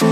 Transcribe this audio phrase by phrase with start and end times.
[0.00, 0.04] Hi,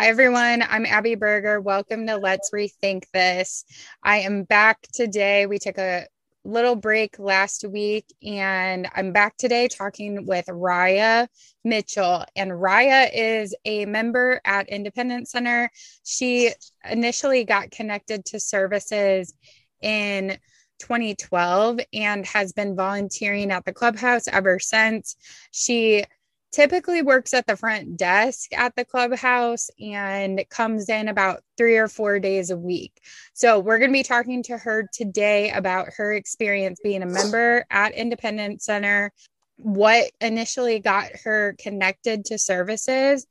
[0.00, 0.62] everyone.
[0.62, 1.60] I'm Abby Berger.
[1.60, 3.66] Welcome to Let's Rethink This.
[4.02, 5.44] I am back today.
[5.44, 6.06] We took a
[6.42, 11.28] little break last week, and I'm back today talking with Raya
[11.64, 12.24] Mitchell.
[12.34, 15.70] And Raya is a member at Independence Center.
[16.02, 16.50] She
[16.88, 19.34] initially got connected to services
[19.82, 20.38] in
[20.84, 25.16] 2012 and has been volunteering at the clubhouse ever since.
[25.50, 26.04] She
[26.52, 31.88] typically works at the front desk at the clubhouse and comes in about three or
[31.88, 33.00] four days a week.
[33.32, 37.64] So, we're going to be talking to her today about her experience being a member
[37.70, 39.10] at Independence Center,
[39.56, 43.26] what initially got her connected to services,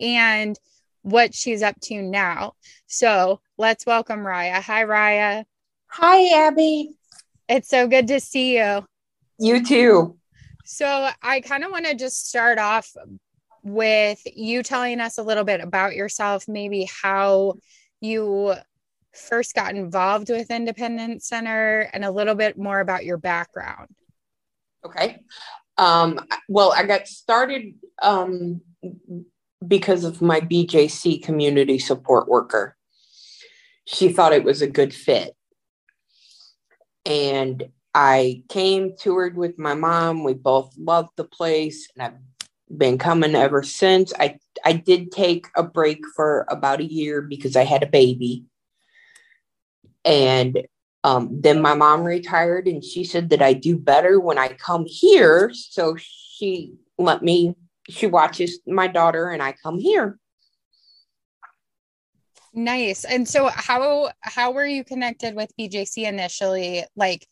[0.00, 0.58] and
[1.02, 2.54] what she's up to now.
[2.86, 4.62] So, let's welcome Raya.
[4.62, 5.44] Hi, Raya.
[5.96, 6.90] Hi, Abby.
[7.48, 8.86] It's so good to see you.
[9.38, 10.16] You too.
[10.64, 12.90] So I kind of want to just start off
[13.62, 17.54] with you telling us a little bit about yourself, maybe how
[18.00, 18.54] you
[19.12, 23.88] first got involved with Independence Center and a little bit more about your background.
[24.84, 25.20] Okay.
[25.78, 28.60] Um, well, I got started um,
[29.66, 32.76] because of my BJC community support worker.
[33.86, 35.34] She thought it was a good fit.
[37.06, 40.24] And I came, toured with my mom.
[40.24, 44.12] We both loved the place, and I've been coming ever since.
[44.18, 48.44] I I did take a break for about a year because I had a baby,
[50.04, 50.66] and
[51.04, 54.86] um, then my mom retired, and she said that I do better when I come
[54.86, 55.52] here.
[55.54, 57.54] So she let me.
[57.90, 60.18] She watches my daughter, and I come here.
[62.54, 63.04] Nice.
[63.04, 66.84] And so how how were you connected with BJC initially?
[66.94, 67.26] Like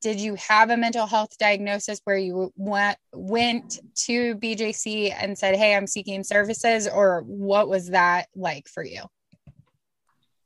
[0.00, 5.56] did you have a mental health diagnosis where you went went to BJC and said,
[5.56, 9.02] "Hey, I'm seeking services," or what was that like for you?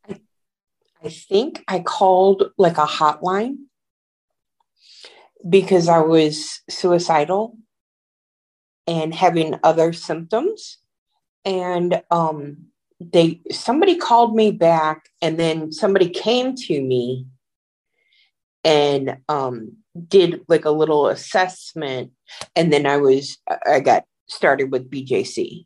[0.09, 0.21] I,
[1.05, 3.56] I think I called like a hotline
[5.49, 7.59] because I was suicidal
[8.87, 10.78] and having other symptoms,
[11.44, 12.69] and um,
[13.01, 17.27] they somebody called me back, and then somebody came to me
[18.65, 19.77] and um,
[20.09, 22.12] did like a little assessment
[22.55, 25.65] and then i was i got started with bjc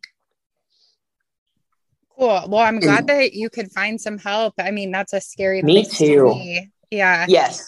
[2.16, 2.44] cool.
[2.48, 4.54] Well i'm glad that you could find some help.
[4.60, 6.32] I mean that's a scary me too.
[6.34, 7.26] to yeah.
[7.28, 7.64] Yes.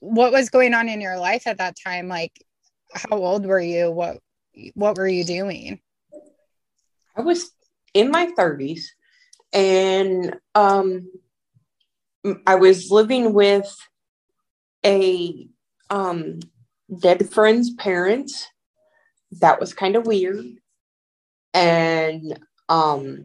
[0.00, 2.08] What was going on in your life at that time?
[2.08, 2.32] Like
[2.94, 3.90] how old were you?
[3.90, 4.18] What
[4.74, 5.80] what were you doing?
[7.16, 7.50] I was
[7.94, 8.82] in my 30s
[9.52, 11.08] and um
[12.46, 13.74] i was living with
[14.84, 15.48] a
[15.90, 16.40] um,
[17.00, 18.48] dead friend's parents.
[19.40, 20.44] That was kind of weird.
[21.52, 22.38] And
[22.68, 23.24] um,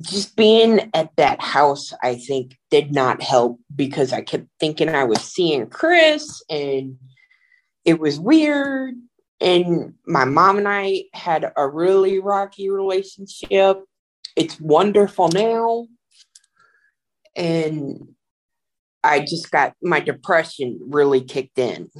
[0.00, 5.04] just being at that house, I think, did not help because I kept thinking I
[5.04, 6.96] was seeing Chris and
[7.84, 8.94] it was weird.
[9.40, 13.80] And my mom and I had a really rocky relationship.
[14.36, 15.86] It's wonderful now.
[17.36, 18.14] And
[19.02, 21.90] I just got my depression really kicked in.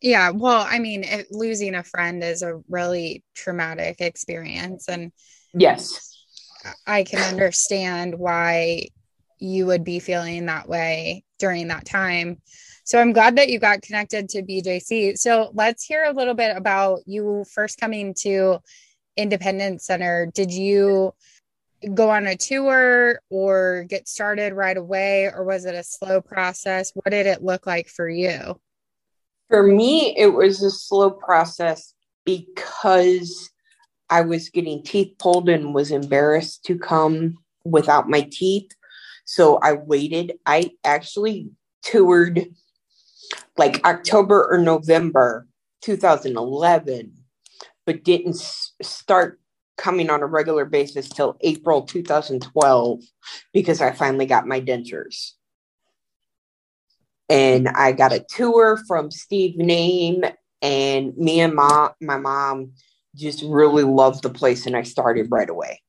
[0.00, 4.88] Yeah, well, I mean, it, losing a friend is a really traumatic experience.
[4.88, 5.12] And
[5.54, 6.18] yes,
[6.86, 8.88] I can understand why
[9.38, 12.40] you would be feeling that way during that time.
[12.84, 15.16] So I'm glad that you got connected to BJC.
[15.16, 18.58] So let's hear a little bit about you first coming to
[19.16, 20.30] Independence Center.
[20.34, 21.14] Did you
[21.94, 26.92] go on a tour or get started right away or was it a slow process
[26.94, 28.58] what did it look like for you
[29.48, 31.94] for me it was a slow process
[32.24, 33.50] because
[34.10, 38.70] i was getting teeth pulled and was embarrassed to come without my teeth
[39.24, 41.50] so i waited i actually
[41.82, 42.46] toured
[43.56, 45.46] like october or november
[45.82, 47.12] 2011
[47.84, 49.40] but didn't start
[49.76, 53.02] coming on a regular basis till April 2012
[53.52, 55.32] because I finally got my dentures.
[57.28, 60.22] And I got a tour from Steve Name,
[60.60, 62.72] and me and my, my mom
[63.16, 65.80] just really loved the place, and I started right away.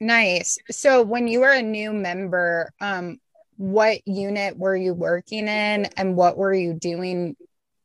[0.00, 0.58] Nice.
[0.70, 3.20] So, when you were a new member, um,
[3.62, 7.36] what unit were you working in, and what were you doing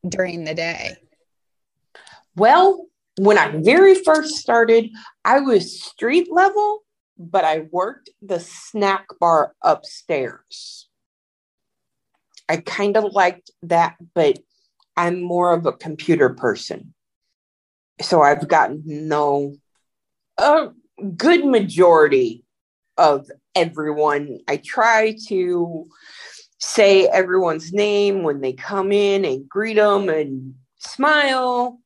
[0.08, 0.96] during the day?
[2.36, 2.88] Well,
[3.20, 4.90] when I very first started,
[5.26, 6.84] I was street level
[7.18, 10.88] but I worked the snack bar upstairs.
[12.48, 14.40] I kind of liked that, but
[14.96, 16.94] I'm more of a computer person.
[18.02, 19.56] So I've gotten no
[20.38, 20.70] a
[21.16, 22.44] good majority
[22.96, 24.40] of everyone.
[24.48, 25.88] I try to
[26.60, 31.80] say everyone's name when they come in and greet them and smile,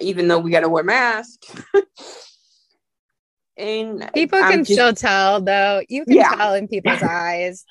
[0.00, 1.54] even though we got to wear masks.
[3.56, 5.82] and people can just, still tell, though.
[5.88, 6.34] You can yeah.
[6.34, 7.64] tell in people's eyes.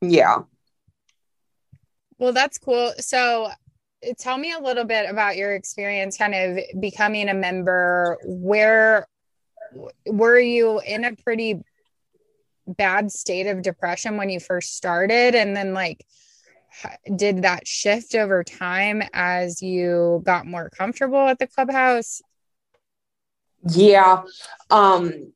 [0.00, 0.42] Yeah.
[2.18, 2.92] Well, that's cool.
[2.98, 3.50] So,
[4.18, 8.18] tell me a little bit about your experience kind of becoming a member.
[8.24, 9.06] Where
[10.06, 11.62] were you in a pretty
[12.66, 15.34] bad state of depression when you first started?
[15.34, 16.04] And then, like,
[17.14, 22.20] did that shift over time as you got more comfortable at the clubhouse?
[23.68, 24.22] Yeah.
[24.70, 25.32] Um,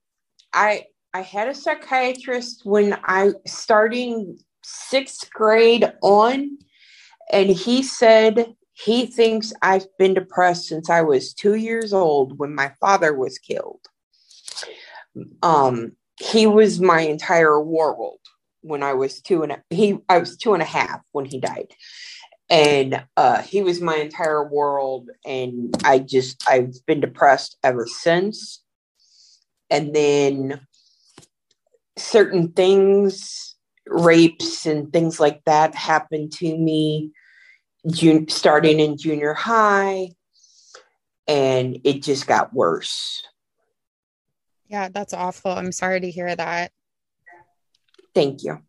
[0.52, 6.58] I I had a psychiatrist when I starting sixth grade on,
[7.32, 12.54] and he said he thinks I've been depressed since I was two years old when
[12.54, 13.80] my father was killed.
[15.42, 18.18] Um, he was my entire world
[18.60, 21.40] when I was two and a, he I was two and a half when he
[21.40, 21.72] died.
[22.50, 28.62] And uh, he was my entire world, and I just I've been depressed ever since.
[29.70, 30.60] And then
[31.96, 33.54] certain things,
[33.86, 37.12] rapes and things like that, happened to me,
[37.88, 40.10] jun- starting in junior high,
[41.28, 43.22] and it just got worse.
[44.70, 45.50] Yeah, that's awful.
[45.50, 46.70] I'm sorry to hear that.
[48.14, 48.62] Thank you.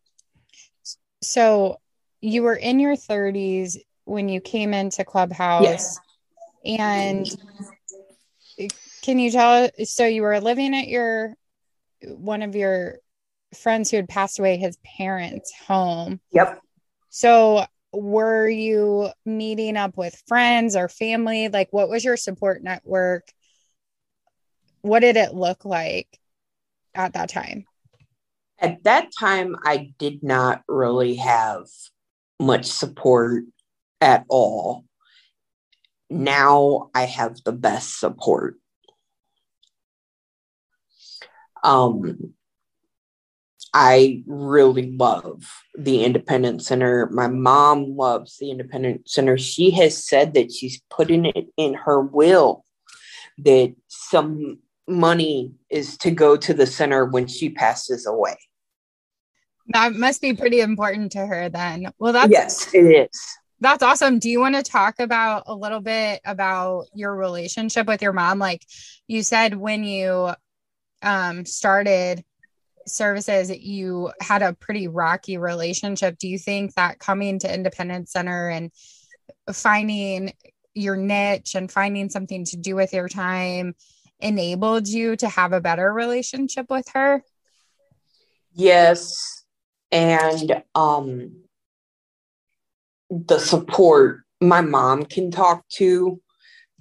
[1.21, 1.77] So
[2.21, 5.63] you were in your 30s when you came into Clubhouse.
[5.63, 6.00] Yes.
[6.65, 7.27] And
[9.03, 11.36] can you tell so you were living at your
[12.04, 12.97] one of your
[13.56, 16.19] friends who had passed away his parents home.
[16.31, 16.62] Yep.
[17.09, 21.50] So were you meeting up with friends or family?
[21.50, 23.27] Like what was your support network?
[24.81, 26.07] What did it look like
[26.94, 27.66] at that time?
[28.60, 31.66] At that time, I did not really have
[32.39, 33.44] much support
[34.00, 34.86] at all.
[36.10, 38.57] Now I have the best support.
[41.63, 42.33] Um,
[43.74, 45.44] I really love
[45.78, 47.10] the Independent Center.
[47.12, 49.38] My mom loves the Independent Center.
[49.38, 52.66] She has said that she's putting it in her will
[53.38, 58.38] that some money is to go to the center when she passes away.
[59.74, 61.92] That must be pretty important to her then.
[62.00, 63.38] Well, that's yes, it is.
[63.60, 64.18] That's awesome.
[64.18, 68.39] Do you want to talk about a little bit about your relationship with your mom?
[68.39, 68.66] Like
[69.07, 70.31] you said, when you
[71.04, 72.24] um, started
[72.88, 76.18] services, you had a pretty rocky relationship.
[76.18, 78.72] Do you think that coming to Independence Center and
[79.54, 80.33] finding
[80.74, 83.75] your niche and finding something to do with your time
[84.21, 87.23] enabled you to have a better relationship with her?
[88.53, 89.44] Yes,
[89.91, 91.44] and um,
[93.09, 96.19] the support my mom can talk to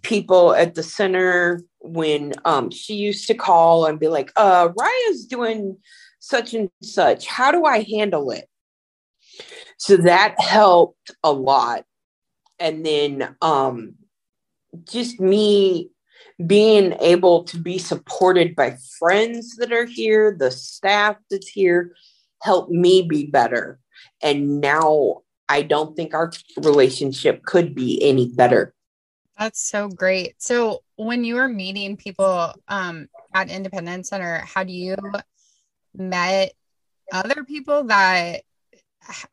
[0.02, 5.26] people at the center when um, she used to call and be like, uh, Raya's
[5.26, 5.76] doing
[6.18, 7.26] such and such.
[7.26, 8.46] How do I handle it?
[9.78, 11.84] So that helped a lot.
[12.58, 13.94] And then um,
[14.84, 15.90] just me
[16.46, 21.94] being able to be supported by friends that are here, the staff that's here,
[22.42, 23.78] helped me be better.
[24.22, 28.74] And now I don't think our relationship could be any better.
[29.38, 30.34] That's so great.
[30.38, 34.96] So when you were meeting people um, at Independence Center, had you
[35.94, 36.52] met
[37.12, 38.42] other people that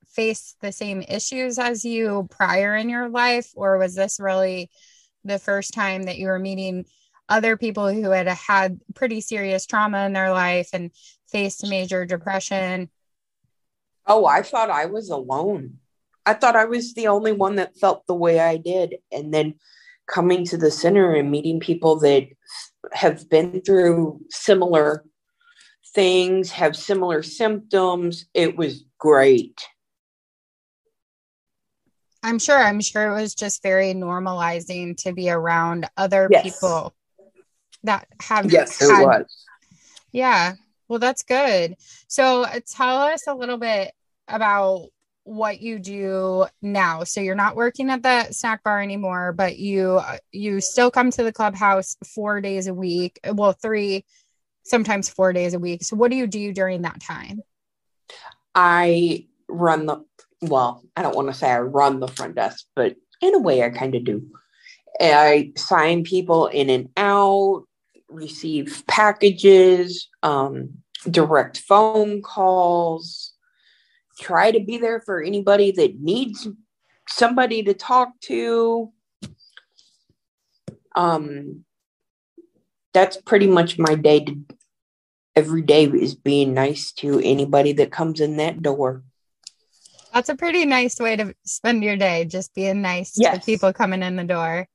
[0.07, 4.69] faced the same issues as you prior in your life, or was this really
[5.27, 6.85] the first time that you were meeting
[7.29, 10.91] other people who had had pretty serious trauma in their life and
[11.27, 12.89] faced major depression
[14.07, 15.79] Oh, I thought I was alone.
[16.25, 18.95] I thought I was the only one that felt the way I did.
[19.11, 19.55] And then
[20.07, 22.27] coming to the center and meeting people that
[22.93, 25.03] have been through similar
[25.93, 29.61] things, have similar symptoms, it was great.
[32.23, 32.57] I'm sure.
[32.57, 36.43] I'm sure it was just very normalizing to be around other yes.
[36.43, 36.93] people
[37.83, 38.51] that have.
[38.51, 39.45] Yes, had, it was.
[40.11, 40.53] Yeah.
[40.87, 41.75] Well, that's good.
[42.07, 43.91] So uh, tell us a little bit
[44.27, 44.87] about
[45.23, 47.03] what you do now.
[47.03, 51.23] So you're not working at the snack bar anymore, but you you still come to
[51.23, 54.05] the clubhouse 4 days a week, well 3
[54.67, 55.83] sometimes four days a week.
[55.83, 57.41] So, what do you do during that time?
[58.53, 60.05] I run the,
[60.41, 63.63] well, I don't want to say I run the front desk, but in a way,
[63.63, 64.27] I kind of do.
[64.99, 67.63] I sign people in and out,
[68.09, 70.69] receive packages, um,
[71.09, 73.33] direct phone calls,
[74.19, 76.47] try to be there for anybody that needs
[77.07, 78.91] somebody to talk to.
[80.95, 81.63] Um,
[82.93, 84.39] that's pretty much my day to
[85.35, 89.03] every day is being nice to anybody that comes in that door.
[90.17, 93.35] That's a pretty nice way to spend your day, just being nice yes.
[93.37, 94.67] to people coming in the door.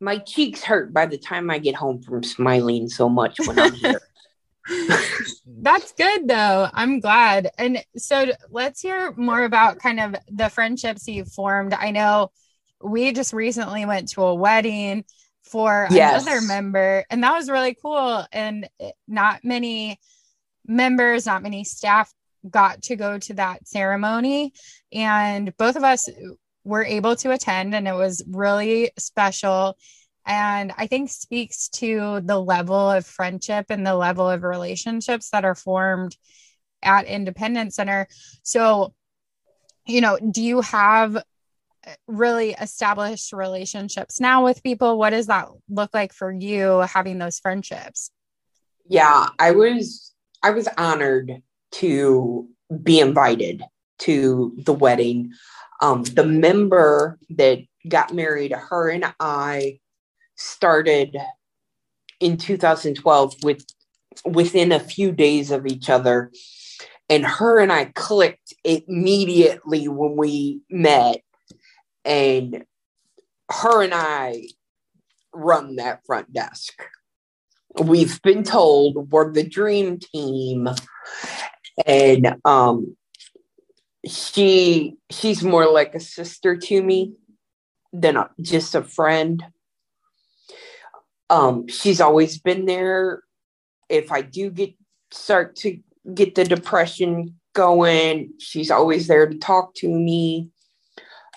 [0.00, 3.74] My cheeks hurt by the time I get home from smiling so much when I'm
[3.74, 4.00] here.
[5.46, 6.70] That's good though.
[6.72, 7.50] I'm glad.
[7.58, 11.74] And so let's hear more about kind of the friendships you've formed.
[11.74, 12.30] I know
[12.82, 15.04] we just recently went to a wedding
[15.42, 16.22] for yes.
[16.22, 20.00] another member and that was really cool and eh, not many
[20.66, 22.10] members, not many staff
[22.48, 24.52] got to go to that ceremony
[24.92, 26.08] and both of us
[26.64, 29.76] were able to attend and it was really special
[30.26, 35.44] and I think speaks to the level of friendship and the level of relationships that
[35.44, 36.16] are formed
[36.82, 38.08] at Independence Center.
[38.42, 38.94] So,
[39.86, 41.20] you know, do you have uh,
[42.06, 44.98] really established relationships now with people?
[44.98, 48.10] What does that look like for you having those friendships?
[48.86, 51.42] Yeah, I was I was honored
[51.74, 52.48] to
[52.82, 53.62] be invited
[54.00, 55.32] to the wedding.
[55.80, 59.80] Um, the member that got married, her and I
[60.36, 61.16] started
[62.20, 63.64] in 2012 with
[64.24, 66.30] within a few days of each other
[67.10, 71.20] and her and I clicked immediately when we met
[72.04, 72.64] and
[73.50, 74.48] her and I
[75.34, 76.72] run that front desk.
[77.82, 80.68] We've been told we're the dream team
[81.86, 82.96] and um
[84.06, 87.14] she she's more like a sister to me
[87.92, 89.44] than a, just a friend
[91.30, 93.22] um, she's always been there.
[93.88, 94.74] If I do get
[95.10, 95.78] start to
[96.12, 100.50] get the depression going, she's always there to talk to me.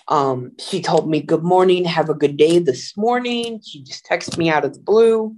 [0.08, 3.60] Um, she told me, Good morning, have a good day this morning.
[3.64, 5.36] She just texted me out of the blue.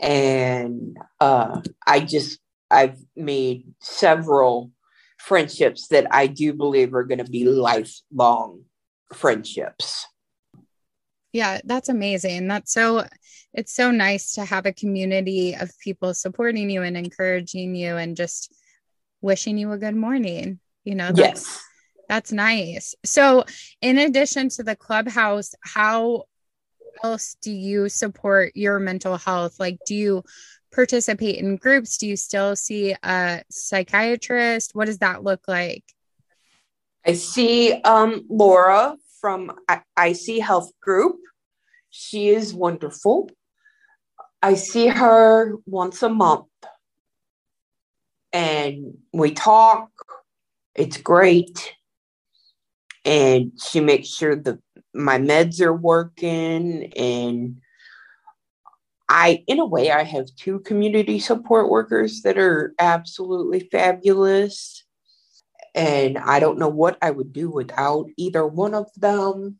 [0.00, 2.38] And uh, I just,
[2.70, 4.70] I've made several
[5.18, 8.62] friendships that I do believe are going to be lifelong
[9.12, 10.06] friendships.
[11.32, 12.48] Yeah, that's amazing.
[12.48, 13.04] That's so
[13.52, 18.16] it's so nice to have a community of people supporting you and encouraging you and
[18.16, 18.52] just
[19.20, 20.60] wishing you a good morning.
[20.84, 21.62] You know, that's, yes.
[22.08, 22.96] That's nice.
[23.04, 23.44] So,
[23.80, 26.24] in addition to the clubhouse, how
[27.04, 29.60] else do you support your mental health?
[29.60, 30.24] Like, do you
[30.72, 31.98] participate in groups?
[31.98, 34.74] Do you still see a psychiatrist?
[34.74, 35.84] What does that look like?
[37.06, 39.52] I see um, Laura from
[39.98, 41.16] IC Health Group.
[41.90, 43.30] She is wonderful.
[44.42, 46.46] I see her once a month
[48.32, 49.90] and we talk.
[50.74, 51.74] It's great.
[53.04, 54.58] And she makes sure that
[54.94, 56.92] my meds are working.
[56.96, 57.60] And
[59.12, 64.84] I, in a way, I have two community support workers that are absolutely fabulous.
[65.74, 69.58] And I don't know what I would do without either one of them.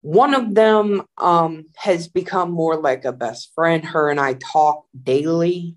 [0.00, 3.84] One of them um, has become more like a best friend.
[3.84, 5.76] Her and I talk daily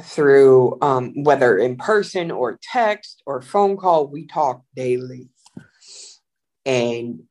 [0.00, 5.28] through um, whether in person or text or phone call, we talk daily.
[6.64, 7.24] And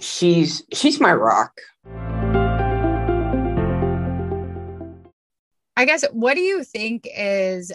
[0.00, 1.60] she's she's my rock.
[5.76, 7.72] I guess what do you think is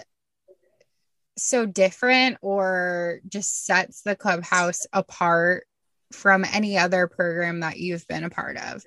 [1.38, 5.66] so different or just sets the clubhouse apart
[6.12, 8.84] from any other program that you've been a part of?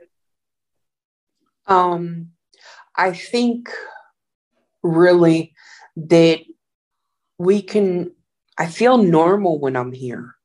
[1.65, 2.29] Um,
[2.96, 3.70] I think
[4.84, 5.53] really
[5.98, 6.39] that
[7.38, 8.12] we can,
[8.58, 10.37] I feel normal when I'm here.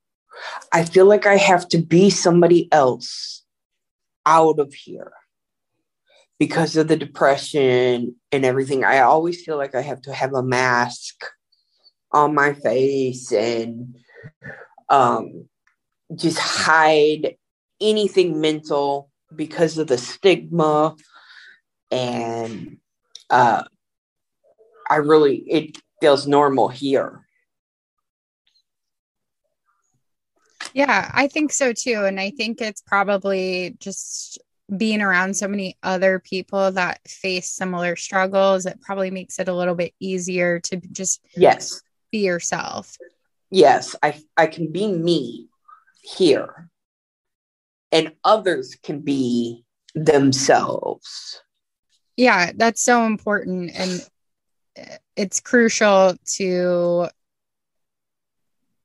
[0.72, 3.44] I feel like I have to be somebody else
[4.26, 5.12] out of here
[6.38, 8.84] because of the depression and everything.
[8.84, 11.24] I always feel like I have to have a mask
[12.12, 13.96] on my face and
[14.88, 15.48] um,
[16.14, 17.36] just hide
[17.80, 20.94] anything mental because of the stigma
[21.90, 22.78] and
[23.30, 23.64] uh,
[24.90, 27.21] i really it feels normal here
[30.74, 34.38] yeah i think so too and i think it's probably just
[34.76, 39.54] being around so many other people that face similar struggles, it probably makes it a
[39.54, 42.96] little bit easier to just yes be yourself.
[43.50, 45.48] Yes, I I can be me
[46.02, 46.70] here,
[47.90, 49.64] and others can be
[49.94, 51.40] themselves.
[52.16, 54.08] Yeah, that's so important, and
[54.76, 57.08] eh, it's crucial to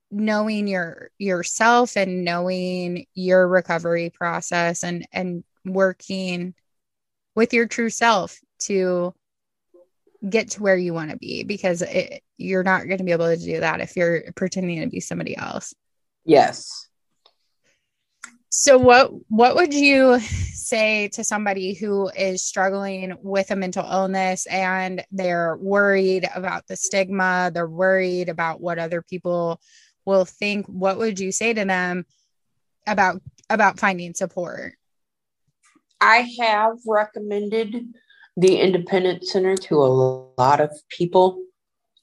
[0.09, 6.53] knowing your yourself and knowing your recovery process and and working
[7.35, 9.13] with your true self to
[10.27, 13.27] get to where you want to be because it, you're not going to be able
[13.27, 15.73] to do that if you're pretending to be somebody else.
[16.25, 16.87] Yes.
[18.49, 24.45] So what what would you say to somebody who is struggling with a mental illness
[24.47, 29.61] and they're worried about the stigma, they're worried about what other people
[30.07, 32.05] will think, what would you say to them
[32.87, 34.73] about about finding support?
[36.01, 37.93] I have recommended
[38.35, 41.43] the Independent Center to a lot of people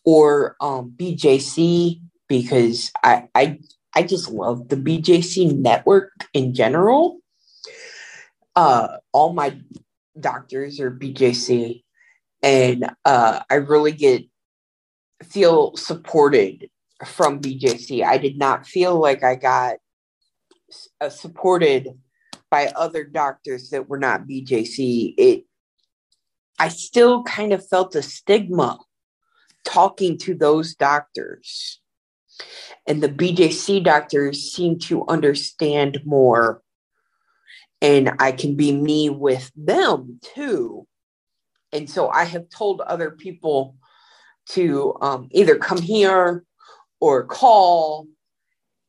[0.05, 3.59] or um, BJC because I, I
[3.97, 7.19] I just love the BJC network in general.
[8.55, 9.59] Uh, all my
[10.19, 11.83] doctors are BJC,
[12.43, 14.25] and uh, I really get
[15.23, 16.69] feel supported
[17.05, 18.05] from BJC.
[18.05, 19.77] I did not feel like I got
[21.01, 21.89] uh, supported
[22.51, 25.15] by other doctors that were not BJC.
[25.19, 25.45] It
[26.59, 28.79] I still kind of felt a stigma
[29.65, 31.81] talking to those doctors.
[32.87, 36.63] And the BJC doctors seem to understand more.
[37.81, 40.87] And I can be me with them too.
[41.73, 43.77] And so I have told other people
[44.51, 46.45] to um, either come here
[47.05, 48.07] or call.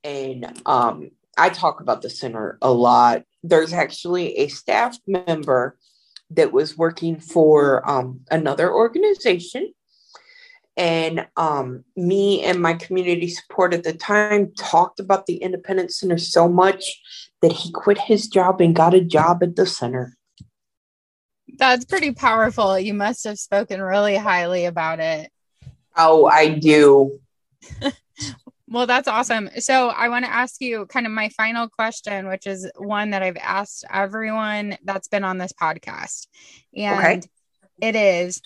[0.05, 3.23] And um, I talk about the center a lot.
[3.43, 5.77] There's actually a staff member
[6.29, 9.73] that was working for um, another organization.
[10.77, 16.17] And um, me and my community support at the time talked about the Independent Center
[16.17, 17.01] so much
[17.41, 20.15] that he quit his job and got a job at the center.
[21.57, 22.79] That's pretty powerful.
[22.79, 25.29] You must have spoken really highly about it.
[25.97, 27.19] Oh, I do.
[28.67, 29.49] Well, that's awesome.
[29.59, 33.21] So, I want to ask you kind of my final question, which is one that
[33.21, 36.27] I've asked everyone that's been on this podcast.
[36.75, 37.21] And okay.
[37.79, 38.41] it is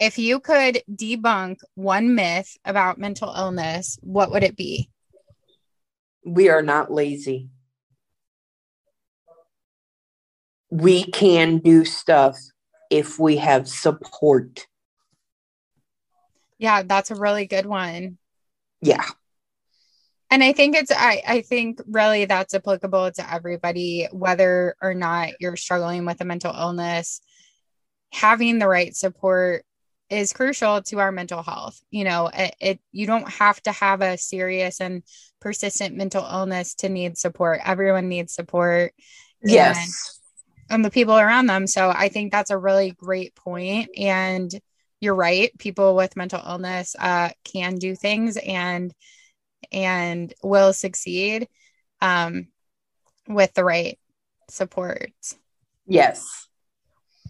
[0.00, 4.88] if you could debunk one myth about mental illness, what would it be?
[6.24, 7.50] We are not lazy.
[10.70, 12.38] We can do stuff
[12.90, 14.66] if we have support.
[16.58, 18.18] Yeah, that's a really good one
[18.80, 19.04] yeah.
[20.30, 25.30] And i think it's I, I think really that's applicable to everybody whether or not
[25.40, 27.20] you're struggling with a mental illness.
[28.12, 29.64] Having the right support
[30.08, 31.80] is crucial to our mental health.
[31.90, 35.02] You know it, it you don't have to have a serious and
[35.40, 37.60] persistent mental illness to need support.
[37.64, 38.92] Everyone needs support.
[39.42, 40.20] Yes.
[40.68, 41.66] And, and the people around them.
[41.66, 43.90] So i think that's a really great point.
[43.98, 44.52] And
[45.00, 45.56] you're right.
[45.58, 48.94] People with mental illness uh, can do things and
[49.72, 51.48] and will succeed
[52.00, 52.48] um,
[53.28, 53.98] with the right
[54.48, 55.12] support.
[55.86, 56.48] Yes.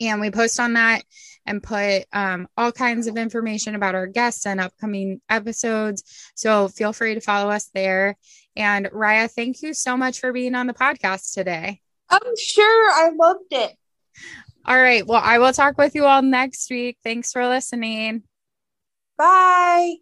[0.02, 1.04] and we post on that
[1.46, 6.04] and put um, all kinds of information about our guests and upcoming episodes.
[6.36, 8.18] So feel free to follow us there.
[8.56, 11.82] And Raya, thank you so much for being on the podcast today.
[12.10, 13.76] I'm sure I loved it.
[14.66, 15.06] All right.
[15.06, 16.98] Well, I will talk with you all next week.
[17.04, 18.24] Thanks for listening.
[19.18, 19.96] Bye.